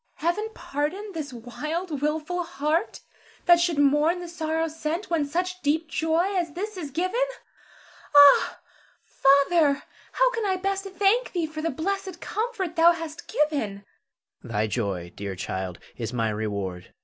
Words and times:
Zara. 0.19 0.31
Heaven 0.33 0.49
pardon 0.55 1.11
this 1.13 1.31
wild, 1.31 2.01
wilful 2.01 2.41
heart 2.43 3.01
that 3.45 3.59
should 3.59 3.77
mourn 3.77 4.19
the 4.19 4.27
sorrow 4.27 4.67
sent, 4.67 5.11
when 5.11 5.25
such 5.27 5.61
deep 5.61 5.87
joy 5.89 6.35
as 6.35 6.53
this 6.53 6.75
is 6.75 6.89
given. 6.89 7.21
Ah, 8.15 8.59
Father, 9.03 9.83
how 10.13 10.31
can 10.31 10.43
I 10.47 10.55
best 10.55 10.85
thank 10.85 11.33
thee 11.33 11.45
for 11.45 11.61
the 11.61 11.69
blessed 11.69 12.19
comfort 12.19 12.75
thou 12.77 12.93
hast 12.93 13.27
given? 13.31 13.85
Her. 14.41 14.49
Thy 14.49 14.65
joy, 14.65 15.11
dear 15.15 15.35
child, 15.35 15.77
is 15.95 16.11
my 16.11 16.29
reward. 16.31 16.95